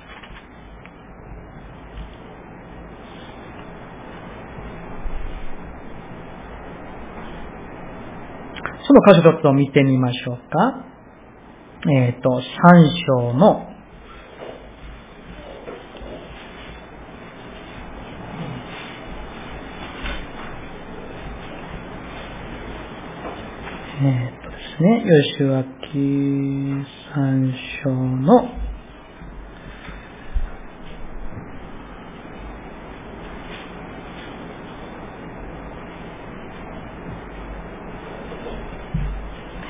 [8.86, 10.85] その箇所ちょっと見てみましょうか。
[11.91, 13.69] えっ、ー、と、三章の
[23.99, 25.05] えっ、ー、とですね、
[25.37, 25.67] 吉脇
[27.15, 27.55] 三
[27.85, 28.67] 章の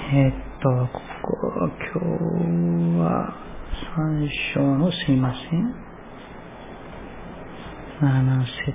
[0.09, 1.37] えっと、ここ、
[1.93, 2.01] 今
[2.47, 3.35] 日は
[4.17, 5.75] 三章のすいません。
[8.01, 8.73] 七節。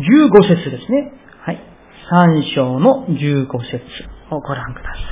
[0.00, 1.12] 十五節ですね。
[1.46, 1.62] はい。
[2.10, 3.78] 三章の十五節
[4.32, 5.04] をご覧ください。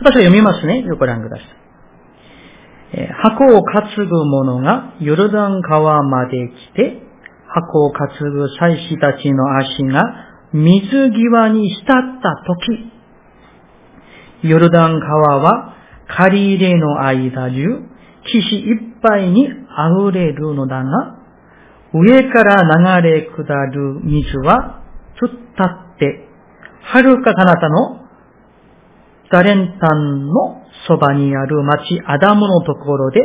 [0.00, 0.84] 私は読みますね。
[0.98, 1.46] ご覧ください。
[2.92, 7.00] え箱を担ぐ者がヨルダン川まで来て、
[7.48, 10.04] 箱を担ぐ祭司たちの足が
[10.52, 11.86] 水際に浸っ
[12.20, 12.36] た
[14.42, 15.73] 時、ヨルダン川は
[16.08, 17.64] 借り入れの間中、
[18.24, 21.18] 岸いっぱいに溢れるのだが、
[21.92, 24.82] 上から流れ下る水は
[25.20, 25.62] 突っ立
[25.94, 26.28] って、
[26.82, 28.00] 遥か彼方の
[29.30, 33.20] ダレンタンのそばにある町アダムのところで、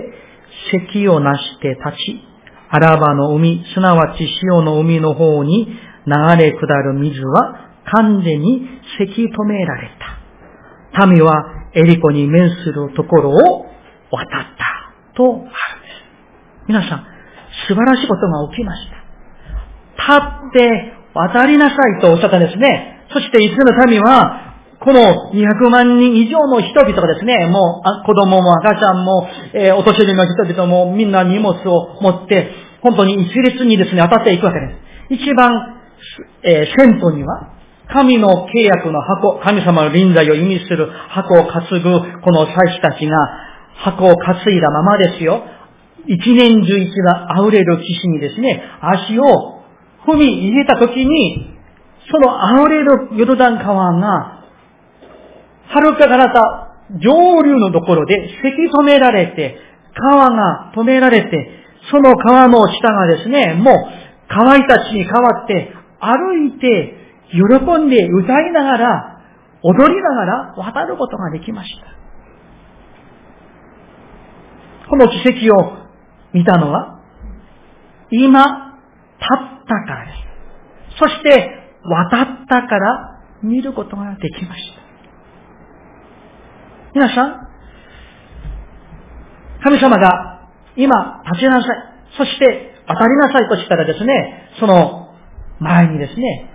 [0.92, 2.22] 石をなして立ち、
[2.70, 10.19] アラバの海、すなわち潮の海の方に流れ下る水は完全にせき止められた。
[11.08, 13.66] 民はエリコに面するところを
[14.12, 15.54] 渡ったとあるんです。
[16.68, 17.06] 皆さん、
[17.68, 18.90] 素晴らしいことが起きまし
[19.98, 20.14] た。
[20.14, 23.06] 立って渡りなさいとおっしゃったんですね。
[23.12, 34.68] そしてイスラの民は、この200万人以上の人々がですね、もう子供も赤ちゃんも、えー、お年寄りの人々もみんな荷物を持って、本当に一列にですね、当たっていくわけで
[35.18, 35.22] す。
[35.22, 35.80] 一番
[36.44, 37.59] えー、銭湯には、
[37.92, 43.18] 神の契約の箱、神様の臨在を意味する箱を担ぐ、この祭司たちが、
[43.84, 45.42] 箱を担いだままですよ。
[46.06, 49.24] 一年中一が溢れる岸にですね、足を
[50.06, 51.56] 踏み入れたときに、
[52.12, 54.44] その溢れるヨルダン川が、
[55.70, 59.58] 遥か彼方、上流のところでせき止められて、
[59.96, 61.50] 川が止められて、
[61.92, 63.76] その川の下がですね、もう
[64.28, 67.00] 乾いた地に変わって歩いて
[67.32, 69.22] 喜んで歌いながら
[69.62, 71.86] 踊りながら渡ることができました。
[74.90, 75.78] この奇跡を
[76.34, 77.02] 見たのは
[78.12, 78.80] 今
[79.20, 80.98] 立ったからです。
[80.98, 84.80] そして渡ったから見ることができました。
[86.96, 87.48] 皆さん、
[89.64, 91.90] 神様が今立ちなさい。
[92.18, 95.14] そして渡りなさいとしたらですね、その
[95.60, 96.50] 前にですね、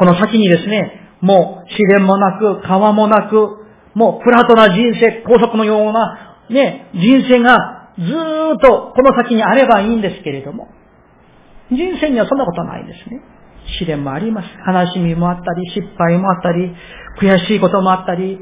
[0.00, 3.36] この先にですね、もう試練もなく、川もなく、
[3.92, 10.68] もうフラットな人生、高速のようなね、人生がずーっとこの先にあればいいんですけれども、
[11.70, 13.20] 人生にはそんなことないですね。
[13.78, 14.48] 試練もあります。
[14.66, 16.74] 悲しみもあったり、失敗もあったり、
[17.20, 18.40] 悔しいこともあったり、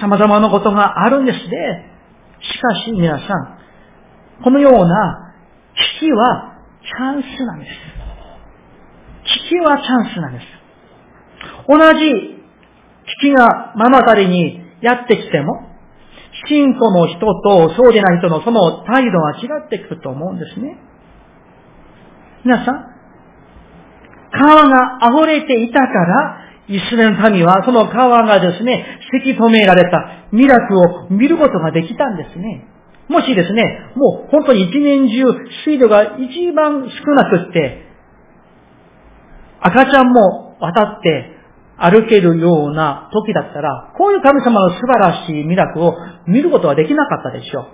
[0.00, 1.46] 様々なことがあるんですね。
[2.40, 5.32] しかし皆さん、このような
[6.00, 7.70] 危機はチャンスなんです。
[9.30, 10.46] 危機はチャンスなんです。
[11.68, 12.40] 同じ
[13.20, 15.70] 危機が目の当たりにやってきても、
[16.48, 20.78] 信徒の人とそうでない人のその態度は違ってくると思うんですね。
[22.44, 22.86] 皆さん、
[24.32, 32.64] 川が溢れていたから、イスラエルの民はその川がですね、せき止められたミラクルを見ることができたんですね。
[33.08, 35.24] もしですね、もう本当に一年中
[35.64, 37.89] 水路が一番少なくって、
[39.60, 41.36] 赤ちゃんも渡って
[41.76, 45.94] 歩けるような時だったら、こういう神様の素晴らしいミラクルを
[46.26, 47.66] 見ることはできなかったでしょう。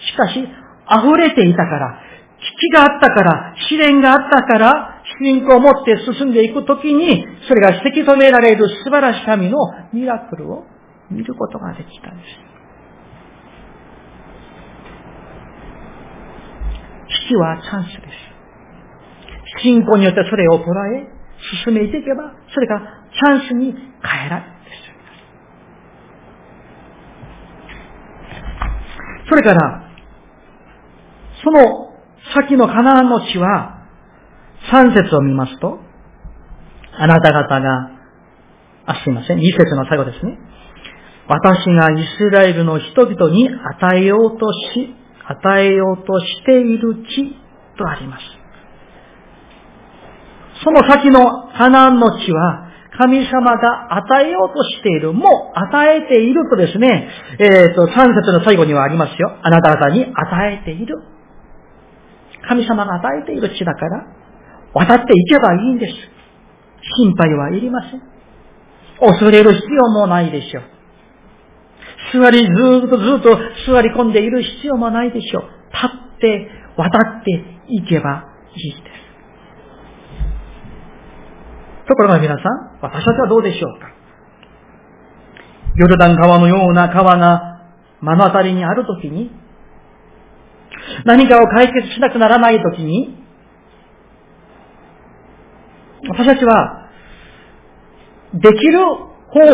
[0.00, 1.98] しかし、溢れていたから、
[2.38, 9.56] 危機があったから、試練があったから、信仰を持って進んでいくときに、それがせき止められる素晴らしい神の
[9.92, 10.64] ミラクルを
[11.10, 12.28] 見ることができたんです。
[17.24, 19.62] 危機はチャンスです。
[19.62, 21.17] 信仰によってそれを捉え、
[21.64, 22.80] 進めていけば、それが
[23.12, 24.58] チャンスに変えられる。
[29.28, 29.84] それから、
[31.44, 31.92] その
[32.34, 33.86] 先のカナンの地は、
[34.70, 35.78] 三節を見ますと、
[36.98, 37.90] あなた方が、
[38.86, 40.38] あ、すいません、二節の最後ですね。
[41.28, 44.94] 私がイスラエルの人々に与えようとし、
[45.26, 47.36] 与えようとしている地
[47.76, 48.37] とあります。
[50.64, 59.38] その先のカナンの地は、神様が与えようとしている、もう与えているとですね、えっ、ー、と、三節の最後にはありますよ。
[59.40, 60.96] あなた方に与えている。
[62.48, 64.06] 神様が与えている地だから、
[64.74, 65.92] 渡っていけばいいんです。
[66.96, 68.02] 心配はいりません。
[69.00, 70.62] 恐れる必要もないでしょう。
[72.20, 72.52] 座り、ず
[72.86, 73.38] っとずっと
[73.70, 75.42] 座り込んでいる必要もないでしょう。
[75.72, 77.30] 立って、渡って
[77.68, 78.24] いけば
[78.56, 78.87] いいです。
[81.88, 83.88] ところが皆さん、私たちはどうでしょうか？
[85.74, 87.62] ヨルダン川のような川が
[88.02, 89.30] 目の当たりにあるときに、
[91.04, 93.16] 何かを解決しなくならないときに、
[96.08, 96.90] 私たちは、
[98.34, 98.94] できる方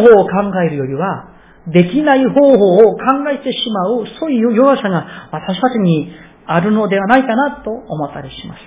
[0.02, 1.30] 法を考えるよりは、
[1.68, 6.12] できない方法を考えてしまう、そういう弱さが私たちに
[6.46, 8.60] あるのではないかなと思ったりします。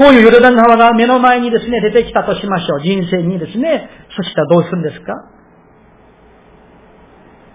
[0.00, 2.80] こういうヨルダン川が目の前にですね、出てきたとしましょう。
[2.80, 3.86] 人生にですね。
[4.16, 5.12] そしたらどうするんですか？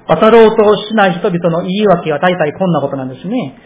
[0.07, 3.57] 渡ろうとしない人々の言い訳は大体こんなことなんですね。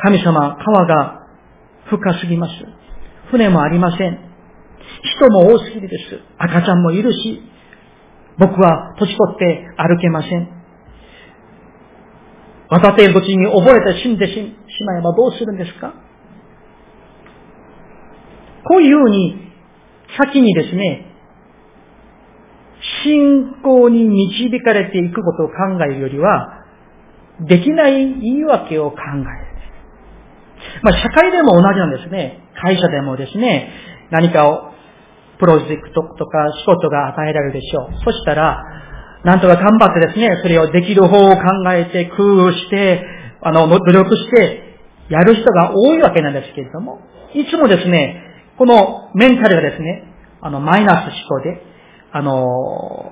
[0.00, 1.26] 神様、川が
[1.86, 2.52] 深すぎます。
[3.32, 4.20] 船もありません。
[5.18, 6.20] 人も多すぎるです。
[6.38, 7.42] 赤ちゃんもいるし、
[8.38, 10.48] 僕は年取って歩けません。
[12.68, 14.54] 渡っている土地に溺れて死んでし
[14.86, 15.92] まえばどうするんですか？
[18.64, 19.52] こういうふうに、
[20.18, 21.06] 先にですね、
[23.04, 26.64] 信仰に導かれていくことを考えるよりは、
[27.40, 29.50] できない言い訳を考える。
[30.82, 32.42] まあ、社会でも同じなんですね。
[32.62, 33.70] 会社でもですね、
[34.10, 34.70] 何かを、
[35.38, 38.04] プロジェクトとか仕事が与えられるでしょう。
[38.04, 38.62] そしたら、
[39.24, 43.02] なんとか頑張ってですね、それをできる方を考えて、工夫して、
[43.40, 44.78] あの、努力して、
[45.08, 47.00] やる人が多いわけなんですけれども、
[47.34, 48.29] いつもですね、
[48.60, 50.04] このメンタルがですね、
[50.42, 51.62] あの、マイナス思考で、
[52.12, 53.10] あの、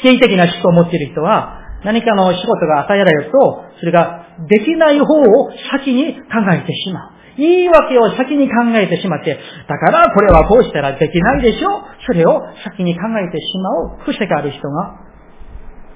[0.00, 6.22] 否定的な思考を持っている人は、何かの仕事が与えられると、それができない方を先に考
[6.54, 7.12] えてしまう。
[7.36, 9.36] 言い訳を先に考えてしまって、
[9.68, 15.00] だからこれはこうしたらできないでしょそれを先に考えてしまう癖がある人が、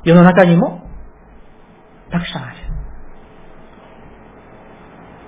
[0.02, 0.82] 世の中にも、
[2.10, 2.56] たくさんある。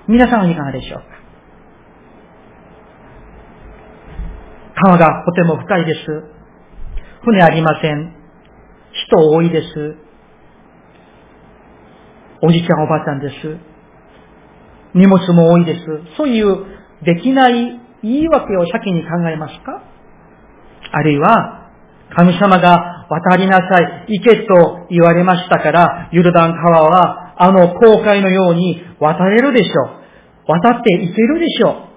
[0.09, 1.12] 皆さんはいかがでしょうか？
[4.75, 5.99] 川がとても深いです。
[7.23, 8.15] 船ありません。
[9.07, 9.95] 人多いです。
[12.41, 13.57] おじちゃんおばあちゃんです。
[14.93, 15.85] 荷物も多いです。
[16.17, 16.65] そういう
[17.03, 19.81] できない言い訳を先に考えますか？
[20.91, 21.71] あるいは、
[22.15, 30.51] 神様が渡りなさい、行けと言われましたから、ユルダン川はあの航海のように渡れるでしょう。
[30.51, 31.87] 渡っていけるでしょ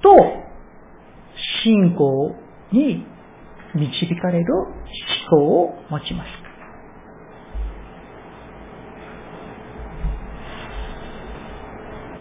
[0.00, 0.02] う。
[0.02, 0.39] と、
[1.62, 2.34] 信仰
[2.72, 3.04] に
[3.74, 4.68] 導かれる思
[5.30, 6.50] 考を持ちます。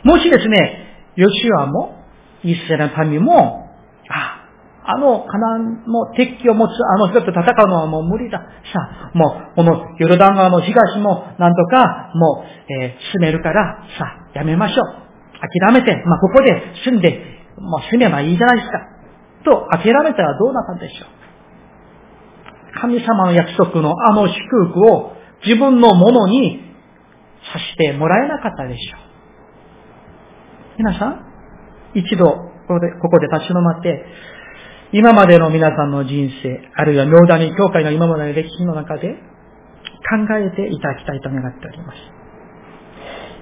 [0.03, 1.95] もしですね、ヨシュアも、
[2.43, 3.69] イスラエルの民も、
[4.09, 4.39] あ、
[4.85, 8.39] あのカナンの敵機を持つあの人と戦うのはもう無理だ。
[8.39, 15.09] さあ、もう、このヨルダン川の東もなんとか、もう、えー、進めるから、さあ、やめましょう。
[15.61, 17.19] 諦めて、まあ、ここで住んで、
[17.57, 18.79] もう住めばいいじゃないですか。
[19.43, 21.19] と、諦めたらどうなったんでしょう。
[22.81, 25.13] 神様の約束のあの祝福を
[25.45, 26.61] 自分のものに
[27.53, 28.99] さしてもらえなかったでしょう。
[30.77, 31.25] 皆さん、
[31.93, 34.05] 一度、ここで、ここで立ち止まって、
[34.91, 42.18] 今までの皆さんの人生、あるいは妙谷教会の今までの歴史の中で考えていただきたいと願っております。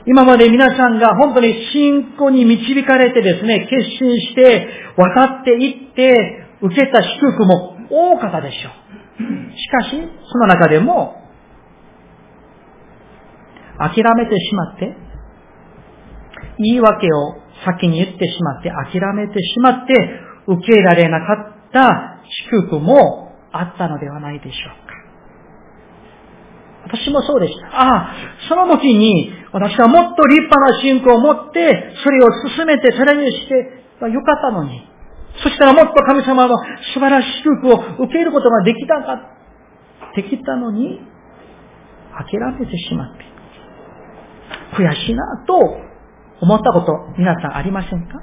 [0.07, 8.87] 今まで皆さんが本当に信仰に導かれてですね、決心して渡っていって受けた祝福も多かったでしょう。
[9.57, 10.01] しかし、
[10.31, 11.21] その中でも
[13.77, 14.95] 諦めてしまって、
[16.59, 17.35] 言い訳を
[17.65, 19.93] 先に言ってしまって、諦めてしまって、
[20.47, 24.97] 受けられなかった祝福もあったのではないでしょうか。
[26.97, 27.67] 私もそうでした。
[27.67, 28.15] ああ、
[28.47, 33.55] その時に私はもっと立派な信仰を持って、それを進めてさらにして
[34.07, 34.87] よかったのに。
[35.41, 36.57] そしたらもっと神様の
[36.93, 39.19] 素晴らしい祝福を受けることができたか、
[40.15, 41.01] できたのに、
[42.13, 43.25] 諦めてしまって、
[44.75, 45.55] 悔しいなと
[46.41, 48.19] 思ったこと、皆さんありませんか？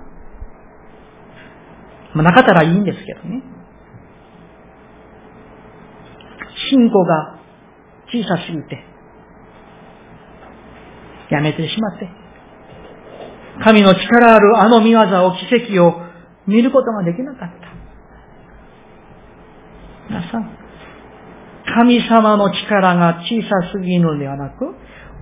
[2.14, 3.42] まあ、なかったらいいんですけどね。
[6.70, 7.40] 信仰が
[8.06, 8.84] 小さすぎて、
[11.30, 12.08] やめてしまって、
[13.62, 16.02] 神の力あるあの見業を、奇跡を
[16.46, 17.74] 見ることができなかった。
[20.08, 20.50] 皆さん、
[21.74, 24.66] 神様の力が小さすぎるのではなく、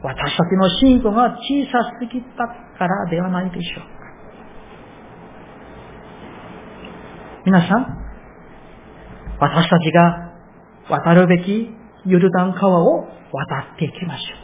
[0.03, 2.49] 私たちの信仰が小さすぎた
[2.79, 3.93] からではないでしょうか。
[7.45, 7.87] 皆さん、
[9.39, 10.33] 私たちが
[10.89, 11.71] 渡るべき
[12.07, 14.42] ユルダン川を渡っていきましょう。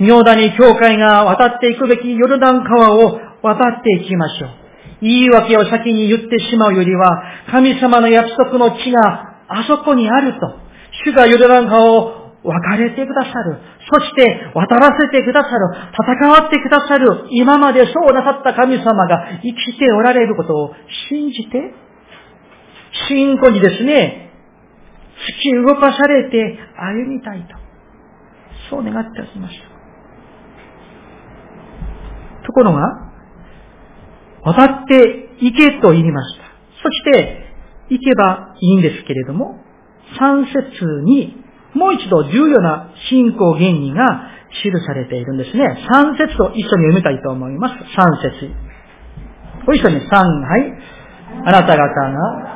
[0.00, 4.50] 妙谷教会が渡っていくべきヨルダン川を渡っていきましょう。
[5.00, 10.40] 言い訳を先に言ってしまうよりは、神様の約束の地があそこにあると、
[11.04, 13.58] 主がヨルダン川を別れてくださる。
[13.92, 15.58] そして渡らせてくださる。
[15.92, 17.26] 戦わってくださる。
[17.30, 20.74] 今までそうなさった神様が生きておられることを
[21.08, 21.74] 信じて、
[23.08, 24.30] 信仰にですね、
[25.16, 27.56] 突き動かされて歩みたいと。
[28.70, 29.73] そう願っておりました。
[32.44, 33.12] ところが、
[34.42, 36.44] 渡って行けと言いました。
[36.82, 37.44] そして、
[37.90, 39.60] 行けばいいんですけれども、
[40.18, 44.30] 三節にもう一度重要な信仰原理が
[44.62, 45.64] 記されているんですね。
[45.90, 47.74] 三節と一緒に読みたいと思います。
[47.96, 48.50] 三節。
[49.66, 50.72] ご一緒に三、はい。
[51.46, 52.54] あなた方が、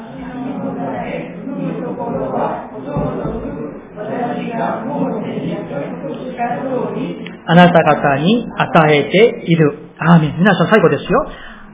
[7.49, 9.89] あなた方に与えている。
[9.99, 10.39] アーメン。
[10.39, 11.27] 皆さん最後ですよ。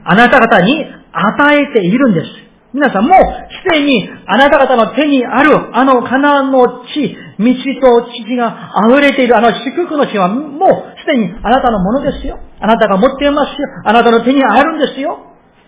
[0.05, 2.27] あなた方に与えているんです。
[2.73, 3.19] 皆さんもう
[3.63, 7.45] すでにあなた方の手にあるあのカナの地、道
[7.81, 12.39] と地が溢れているあの祝福の地はもうすでにあなたのものですよ。
[12.61, 13.67] あなたが持っていますよ。
[13.85, 15.19] あなたの手にあるんですよ。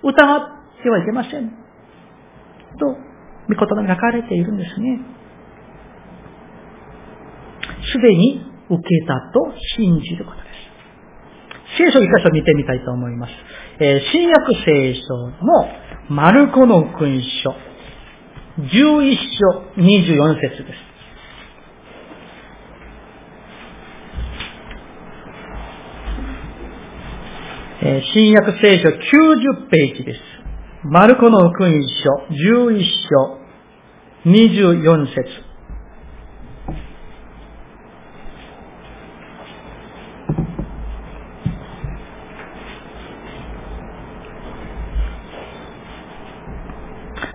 [0.03, 0.41] 疑っ
[0.84, 1.49] てはいけません。
[2.80, 2.95] と、御
[3.49, 5.01] 言葉に書かれているんですね。
[7.91, 10.57] すでに受けたと信じることです。
[11.78, 13.32] 聖書一箇所見てみたいと思います。
[13.80, 15.32] えー、新約聖書の
[16.09, 17.51] マルコの君書、
[18.59, 20.88] 11章24節です。
[27.84, 30.20] え、新約聖書90ページです。
[30.84, 33.38] マルコの君書11章
[34.26, 35.46] 24節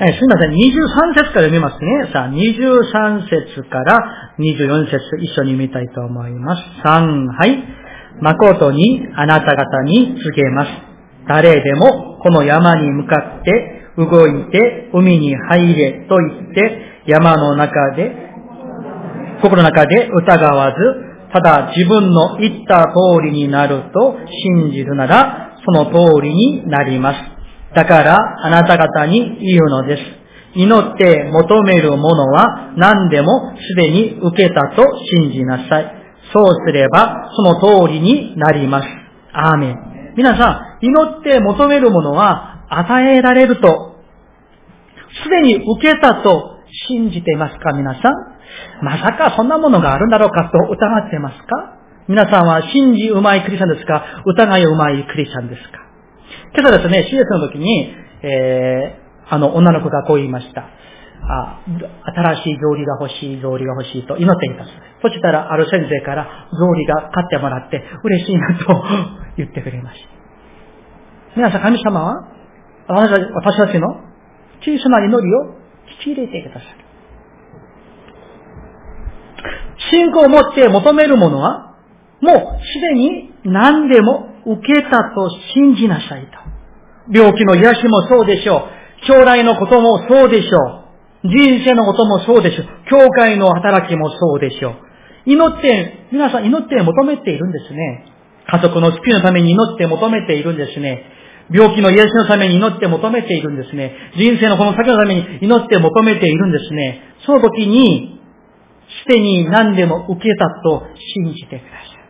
[0.01, 0.53] えすみません。
[0.53, 2.11] 23節から読みますね。
[2.13, 6.63] さあ、23節から24節一緒に見たいと思います。
[6.83, 7.63] 3、はい。
[8.21, 10.71] 誠にあなた方に告げます。
[11.29, 18.13] 誰でもこの山に向かって動いて海に入れと言って山の中で、
[19.43, 20.77] 心の中で疑わず、
[21.33, 24.17] ただ自分の言った通りになると
[24.57, 27.32] 信じるなら、その通りになります。
[27.75, 30.03] だからあなた方に言うのです。
[30.55, 34.85] 祈って求めるものは何でもすでに受けたと
[35.21, 35.93] 信じなさい。
[36.35, 38.89] そうすればその通りになります。
[39.33, 40.13] アーメン。
[40.17, 43.97] 皆さん、祈って求めるものは与えられると、
[45.25, 46.59] すでに受けたと
[46.89, 48.85] 信じていますか皆さん？
[48.85, 51.79] まさかそんなものがあるんだろうかと疑ってますか？
[52.09, 54.23] 皆さんは信じうまいクリスチャンですか？
[54.27, 55.82] 疑いうまいクリスチャンですか？
[56.55, 60.69] 今朝ですね、手術の時に、えー、あの、女の子がこう言いました。
[61.25, 64.67] あ新しい草履が欲しい、草履が欲しいと祈っていた。
[65.01, 68.85] そしたら、ある先生から草履が買ってもらって嬉しいなと
[69.39, 70.09] 言ってくれました。
[71.37, 72.29] 皆さん、神様は
[72.87, 73.89] 私たちの
[74.61, 75.55] 小さな祈りを
[76.01, 76.83] 聞き入れてください。
[79.91, 81.77] 信仰を持って求めるものは、
[82.21, 86.42] もうすでに何でも受けたと信じなさいと。
[87.13, 89.07] 病気の癒しもそうでしょう。
[89.07, 90.79] 将来のこともそうでしょ
[91.25, 91.29] う。
[91.29, 92.67] 人生のこともそうでしょう。
[92.91, 94.75] 教会の働きもそうでしょう。
[95.27, 98.07] 祈って、皆さん祈って求めているんですね。
[98.47, 101.05] 家族の救いのために祈って求めているんですね。
[101.51, 103.95] 病気の癒しのために祈って求めているんですね。
[104.17, 107.03] 人生のこの先のために祈って求めているんですね。
[107.27, 108.21] その時に、
[109.05, 112.03] すでに何でも受けたと信じてください。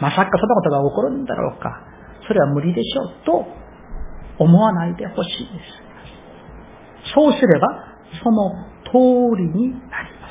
[0.00, 1.91] まさかそんなことが起こるんだろうか。
[2.26, 3.46] それは無理でしょうと
[4.38, 5.52] 思わないでほしいで
[7.04, 7.14] す。
[7.14, 7.68] そうすれば、
[8.22, 8.50] その
[8.84, 8.92] 通
[9.38, 10.28] りになりま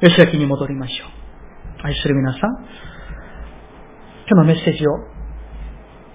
[0.00, 0.08] す。
[0.08, 1.86] 吉明に戻りましょう。
[1.86, 2.48] 愛する皆さん、今
[4.28, 4.90] 日のメッセージを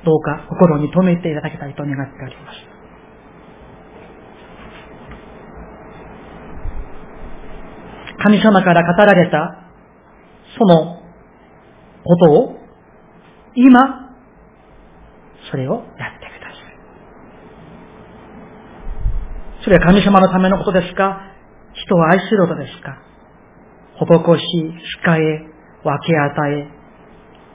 [0.03, 2.76] どうか心に留めていただきたいと願っております。
[8.21, 9.63] 神様から語られた、
[10.57, 11.01] その
[12.03, 12.57] ことを、
[13.55, 14.11] 今、
[15.51, 16.55] それをやってくださ
[19.61, 19.63] い。
[19.63, 21.21] それは神様のためのことですか？
[21.73, 22.97] 人を愛することですか？
[23.99, 24.05] 施
[24.39, 25.19] し、使え、
[25.83, 26.67] 分け与え、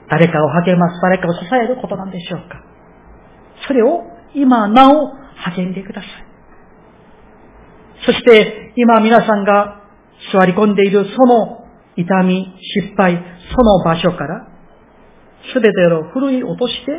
[0.08, 2.62] 誰かを励ます、誰かを支えることなんでしょうか？
[3.66, 4.04] それを
[4.34, 5.08] 今なお
[5.56, 6.10] 励んでください。
[8.04, 9.81] そして今皆さんが
[10.32, 11.66] 座り込んでいるその
[11.96, 13.22] 痛み、失敗、
[13.54, 14.48] その場所から、
[15.52, 16.92] すべてを振るい落として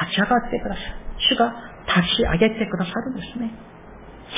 [0.00, 0.84] 立ち上がってください。
[1.18, 1.54] 主が
[1.86, 3.50] 立ち上げてくださるんですね。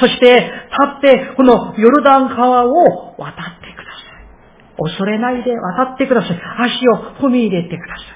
[0.01, 0.51] そして、立
[0.99, 4.83] って、このヨルダン川を渡ってください。
[4.83, 6.41] 恐れないで渡ってください。
[6.59, 8.07] 足を踏み入れてください。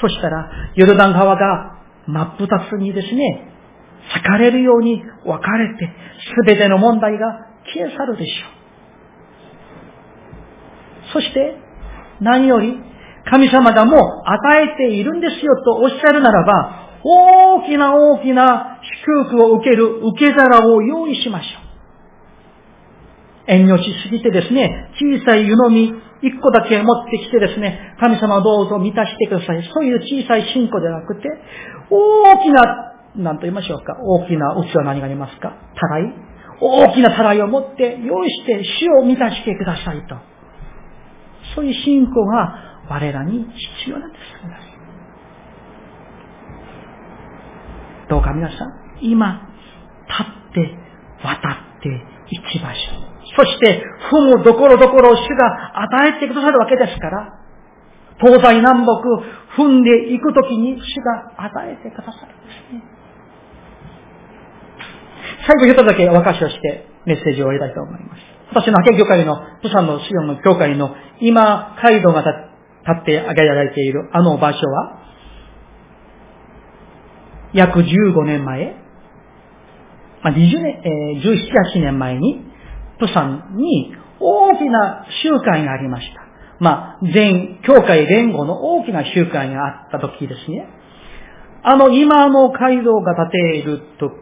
[0.00, 3.48] そしたら、ヨルダン川が真っ二つにですね、
[4.12, 8.63] 裂かれるように分かれて、すべての問題が消え去るでしょう。
[11.14, 11.56] そして、
[12.20, 12.78] 何より、
[13.30, 21.64] 神様がもう与えているんですよとおっしゃるならば、大きな大きな祝福を受ける受け皿を用意しましょう。
[23.46, 25.92] 遠慮しすぎてですね、小さい湯飲み
[26.22, 29.62] 一個だけ持ってきてですね、神様どうぞ満たしてください。
[29.72, 31.28] そういう小さい信仰ではなくて、
[31.90, 32.62] 大きな、
[33.16, 35.52] 何と言いましょうか、大きな器何がありますか？
[35.74, 36.12] たらい
[36.60, 40.16] 大きなたらいを持って用意して死を満たしてくださいと。
[41.54, 43.46] そういう信仰が我らに
[43.84, 44.22] 必要なんです。
[48.08, 48.68] どうか皆さん、
[49.00, 49.48] 今、
[50.08, 50.76] 立って
[51.22, 51.88] 渡って
[52.30, 53.14] いきましょう。
[53.36, 53.82] そして、
[54.12, 57.40] 踏むどころどころ主が与えてくださるわけですから、
[58.20, 58.92] 東西南北
[59.56, 62.82] 踏んでいくときに主が与えてくださるんですね。
[65.46, 68.33] 最後一つだけお明かしをしてメッセージを終えたいと思います。
[68.50, 72.30] 私の派遣教会の、プサンのシオンの教会の今、街道が立
[73.02, 75.00] って挙げられているあの場所は、
[77.52, 78.76] 約15年前、
[80.22, 82.44] まあ、20年、えー、17、8年前に、
[82.98, 86.24] プサンに大きな集会がありました。
[86.60, 90.66] まあ、全教会連合の大きな集会があった時ですね。
[91.62, 94.12] あの今の街道が建てると、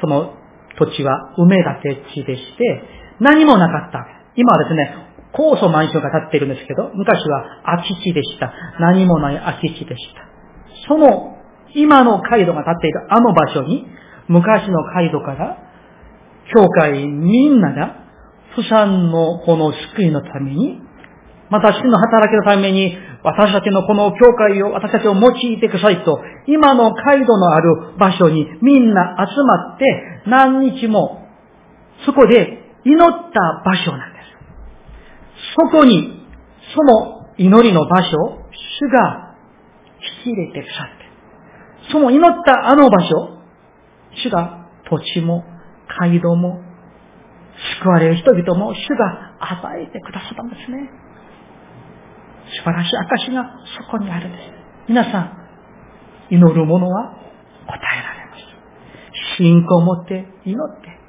[0.00, 0.34] その
[0.78, 2.82] 土地は埋め立て地でして、
[3.20, 4.06] 何もなかった。
[4.36, 4.94] 今はですね、
[5.32, 8.52] 高層マンションが建っているんですけど、昔は空き地でした。
[8.80, 10.26] 何もない空き地でした。
[10.88, 11.36] その、
[11.74, 13.86] 今の街道が建っているあの場所に、
[14.28, 15.58] 昔の街道から、
[16.52, 17.96] 教会みんなが、
[18.56, 20.80] 不産のこの救いのために、
[21.50, 29.84] また主の働きのために、私たちのこの教会を、私たちを用いてくださいと、今の街道のある場所にみんな集まって
[30.26, 31.20] 何日も
[32.06, 35.54] そこで祈った場所なんです。
[35.54, 36.26] そこに、
[36.74, 38.16] その祈りの場所
[38.52, 39.34] 主が
[40.24, 43.38] 引き入れてくださって、その祈ったあの場所、
[44.22, 45.44] 主が土地も
[46.00, 46.60] 街道も
[47.80, 50.90] 救われる人々も主が与えてくださったんですね。
[52.56, 53.44] 素晴らしい証が
[53.78, 54.42] そこにあるんです。
[54.88, 55.40] 皆さん、
[56.30, 57.14] 祈る者は
[57.66, 58.40] 答えられます。
[59.36, 60.99] 信仰を持って祈って、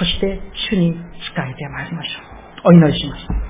[0.00, 0.40] そして
[0.72, 0.98] 主に仕
[1.36, 2.20] えてまいりましょ
[2.64, 2.68] う。
[2.68, 3.49] お祈りします。